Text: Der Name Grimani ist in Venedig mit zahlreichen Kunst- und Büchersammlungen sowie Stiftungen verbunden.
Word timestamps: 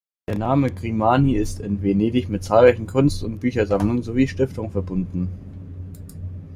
Der 0.27 0.35
Name 0.35 0.71
Grimani 0.71 1.35
ist 1.35 1.59
in 1.59 1.83
Venedig 1.83 2.27
mit 2.27 2.43
zahlreichen 2.43 2.87
Kunst- 2.87 3.23
und 3.23 3.37
Büchersammlungen 3.37 4.01
sowie 4.01 4.27
Stiftungen 4.27 4.71
verbunden. 4.71 5.29